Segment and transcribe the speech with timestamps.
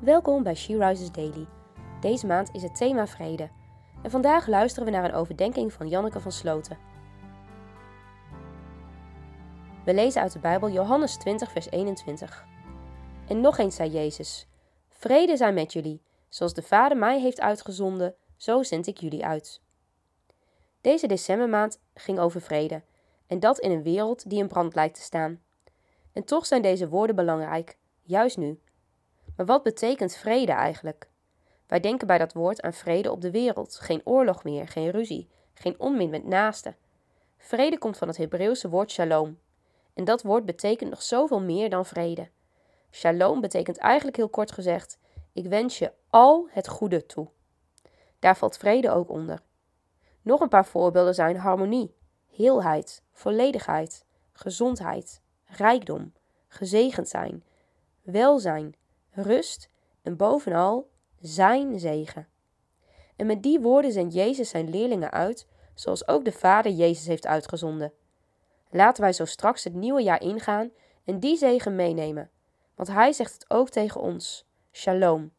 [0.00, 1.46] Welkom bij She Rises Daily.
[2.00, 3.50] Deze maand is het thema vrede.
[4.02, 6.78] En vandaag luisteren we naar een overdenking van Janneke van Sloten.
[9.84, 12.44] We lezen uit de Bijbel Johannes 20, vers 21.
[13.28, 14.48] En nog eens zei Jezus:
[14.88, 16.02] Vrede zij met jullie.
[16.28, 19.60] Zoals de Vader mij heeft uitgezonden, zo zend ik jullie uit.
[20.80, 22.82] Deze decembermaand ging over vrede,
[23.26, 25.42] en dat in een wereld die in brand lijkt te staan.
[26.12, 28.60] En toch zijn deze woorden belangrijk, juist nu.
[29.36, 31.08] Maar wat betekent vrede eigenlijk?
[31.66, 35.28] Wij denken bij dat woord aan vrede op de wereld, geen oorlog meer, geen ruzie,
[35.54, 36.76] geen onmin met naasten.
[37.36, 39.38] Vrede komt van het Hebreeuwse woord shalom.
[39.94, 42.28] En dat woord betekent nog zoveel meer dan vrede.
[42.90, 44.98] Shalom betekent eigenlijk heel kort gezegd:
[45.32, 47.28] ik wens je al het goede toe.
[48.18, 49.42] Daar valt vrede ook onder.
[50.22, 51.94] Nog een paar voorbeelden zijn harmonie,
[52.30, 56.12] heelheid, volledigheid, gezondheid, rijkdom,
[56.48, 57.44] gezegend zijn,
[58.02, 58.74] welzijn,
[59.16, 59.70] rust
[60.02, 60.88] en bovenal
[61.20, 62.28] zijn zegen.
[63.16, 67.26] En met die woorden zendt Jezus zijn leerlingen uit, zoals ook de Vader Jezus heeft
[67.26, 67.92] uitgezonden.
[68.70, 70.70] Laten wij zo straks het nieuwe jaar ingaan
[71.04, 72.30] en die zegen meenemen,
[72.74, 75.32] want Hij zegt het ook tegen ons: Shalom.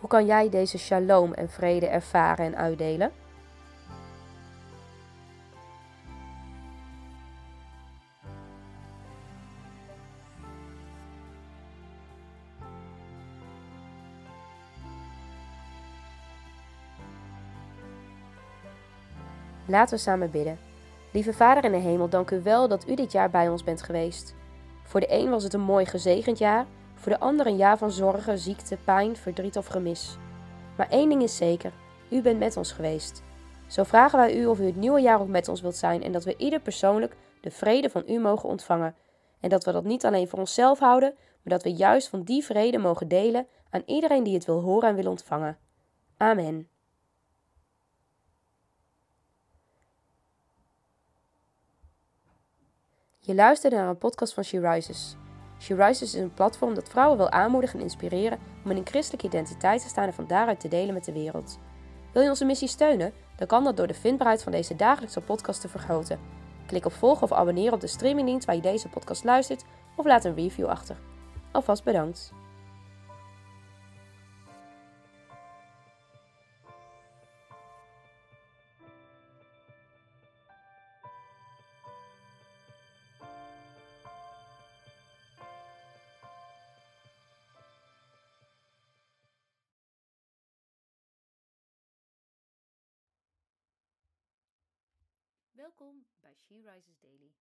[0.00, 3.12] Hoe kan jij deze shalom en vrede ervaren en uitdelen?
[19.66, 20.58] Laten we samen bidden.
[21.12, 23.82] Lieve Vader in de hemel, dank u wel dat u dit jaar bij ons bent
[23.82, 24.34] geweest.
[24.84, 27.90] Voor de een was het een mooi gezegend jaar, voor de ander een jaar van
[27.90, 30.18] zorgen, ziekte, pijn, verdriet of gemis.
[30.76, 31.72] Maar één ding is zeker:
[32.10, 33.22] u bent met ons geweest.
[33.66, 36.12] Zo vragen wij u of u het nieuwe jaar ook met ons wilt zijn en
[36.12, 38.94] dat we ieder persoonlijk de vrede van u mogen ontvangen.
[39.40, 42.44] En dat we dat niet alleen voor onszelf houden, maar dat we juist van die
[42.44, 45.58] vrede mogen delen aan iedereen die het wil horen en wil ontvangen.
[46.16, 46.69] Amen.
[53.22, 55.16] Je luistert naar een podcast van She Rises.
[55.58, 59.26] She Rises is een platform dat vrouwen wil aanmoedigen en inspireren om in een christelijke
[59.26, 61.58] identiteit te staan en van daaruit te delen met de wereld.
[62.12, 63.12] Wil je onze missie steunen?
[63.36, 66.18] Dan kan dat door de vindbaarheid van deze dagelijkse podcast te vergroten.
[66.66, 69.64] Klik op volgen of abonneren op de streamingdienst waar je deze podcast luistert
[69.96, 70.96] of laat een review achter.
[71.52, 72.32] Alvast bedankt.
[95.60, 97.34] Welkom bij She Rises Daily.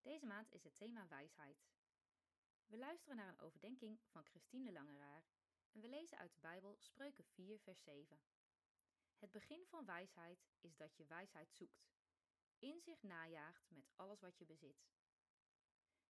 [0.00, 1.66] Deze maand is het thema wijsheid.
[2.66, 5.24] We luisteren naar een overdenking van Christine Langeraar
[5.72, 8.20] en we lezen uit de Bijbel Spreuken 4, vers 7.
[9.16, 11.88] Het begin van wijsheid is dat je wijsheid zoekt,
[12.58, 14.88] inzicht najaagt met alles wat je bezit.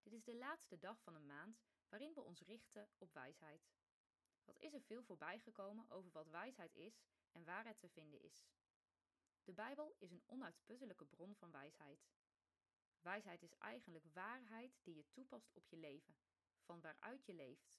[0.03, 3.69] Dit is de laatste dag van een maand waarin we ons richten op wijsheid.
[4.45, 8.21] Wat is er veel voorbij gekomen over wat wijsheid is en waar het te vinden
[8.21, 8.49] is?
[9.49, 12.07] De Bijbel is een onuitputtelijke bron van wijsheid.
[13.01, 16.17] Wijsheid is eigenlijk waarheid die je toepast op je leven,
[16.61, 17.79] van waaruit je leeft.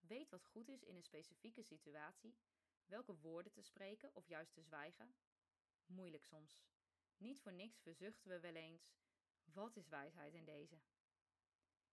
[0.00, 2.36] Weet wat goed is in een specifieke situatie,
[2.84, 5.14] welke woorden te spreken of juist te zwijgen.
[5.86, 6.62] Moeilijk soms.
[7.16, 8.90] Niet voor niks verzuchten we wel eens:
[9.44, 10.80] wat is wijsheid in deze?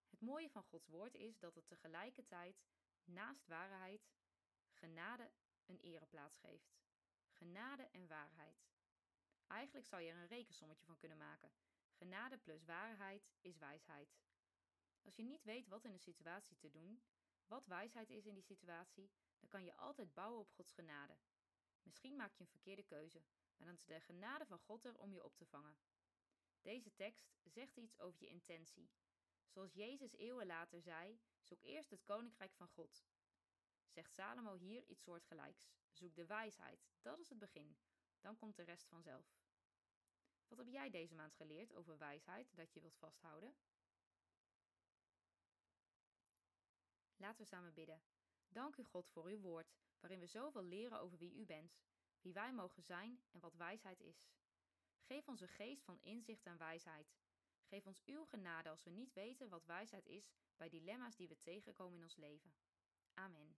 [0.09, 2.61] Het mooie van Gods woord is dat het tegelijkertijd
[3.03, 4.09] naast waarheid
[4.71, 5.31] genade
[5.65, 6.79] een ereplaats geeft.
[7.39, 8.67] Genade en waarheid.
[9.47, 11.51] Eigenlijk zou je er een rekensommetje van kunnen maken.
[11.91, 14.17] Genade plus waarheid is wijsheid.
[15.01, 17.03] Als je niet weet wat in een situatie te doen,
[17.47, 21.17] wat wijsheid is in die situatie, dan kan je altijd bouwen op Gods genade.
[21.83, 23.23] Misschien maak je een verkeerde keuze,
[23.57, 25.77] maar dan is de genade van God er om je op te vangen.
[26.61, 28.89] Deze tekst zegt iets over je intentie.
[29.47, 33.03] Zoals Jezus eeuwen later zei: zoek eerst het koninkrijk van God.
[33.89, 35.69] Zegt Salomo hier iets soortgelijks.
[35.91, 37.77] Zoek de wijsheid, dat is het begin.
[38.19, 39.37] Dan komt de rest vanzelf.
[40.47, 43.55] Wat heb jij deze maand geleerd over wijsheid dat je wilt vasthouden?
[47.15, 48.01] Laten we samen bidden.
[48.47, 51.79] Dank u God voor uw woord, waarin we zoveel leren over wie u bent,
[52.21, 54.29] wie wij mogen zijn en wat wijsheid is.
[54.99, 57.13] Geef ons een geest van inzicht en wijsheid.
[57.63, 61.39] Geef ons uw genade als we niet weten wat wijsheid is bij dilemma's die we
[61.39, 62.53] tegenkomen in ons leven.
[63.13, 63.57] Amen.